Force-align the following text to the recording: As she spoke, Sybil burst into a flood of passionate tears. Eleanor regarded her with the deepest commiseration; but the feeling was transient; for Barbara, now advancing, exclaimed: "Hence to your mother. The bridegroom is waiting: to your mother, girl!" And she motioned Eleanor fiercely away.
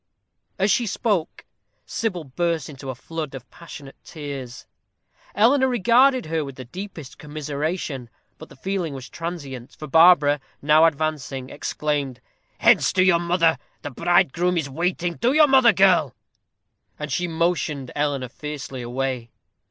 As 0.57 0.71
she 0.71 0.87
spoke, 0.87 1.45
Sybil 1.85 2.23
burst 2.23 2.69
into 2.69 2.89
a 2.89 2.95
flood 2.95 3.35
of 3.35 3.47
passionate 3.51 3.97
tears. 4.03 4.65
Eleanor 5.35 5.67
regarded 5.67 6.25
her 6.25 6.43
with 6.43 6.55
the 6.55 6.65
deepest 6.65 7.19
commiseration; 7.19 8.09
but 8.39 8.49
the 8.49 8.55
feeling 8.55 8.95
was 8.95 9.07
transient; 9.07 9.75
for 9.77 9.85
Barbara, 9.85 10.39
now 10.59 10.85
advancing, 10.85 11.51
exclaimed: 11.51 12.19
"Hence 12.57 12.91
to 12.93 13.03
your 13.03 13.19
mother. 13.19 13.59
The 13.83 13.91
bridegroom 13.91 14.57
is 14.57 14.67
waiting: 14.67 15.19
to 15.19 15.33
your 15.33 15.45
mother, 15.47 15.71
girl!" 15.71 16.15
And 16.97 17.11
she 17.11 17.27
motioned 17.27 17.91
Eleanor 17.95 18.29
fiercely 18.29 18.81
away. 18.81 19.29